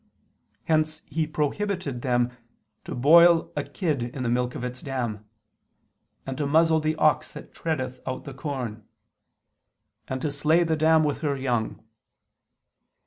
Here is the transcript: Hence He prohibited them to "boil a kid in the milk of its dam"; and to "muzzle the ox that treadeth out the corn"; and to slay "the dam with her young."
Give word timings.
Hence 0.63 1.03
He 1.05 1.27
prohibited 1.27 2.01
them 2.01 2.31
to 2.85 2.95
"boil 2.95 3.53
a 3.55 3.63
kid 3.63 4.01
in 4.01 4.23
the 4.23 4.29
milk 4.31 4.55
of 4.55 4.63
its 4.63 4.81
dam"; 4.81 5.25
and 6.25 6.35
to 6.39 6.47
"muzzle 6.47 6.79
the 6.79 6.95
ox 6.95 7.33
that 7.33 7.53
treadeth 7.53 7.99
out 8.07 8.23
the 8.23 8.33
corn"; 8.33 8.83
and 10.07 10.19
to 10.23 10.31
slay 10.31 10.63
"the 10.63 10.75
dam 10.75 11.03
with 11.03 11.21
her 11.21 11.35
young." 11.35 11.83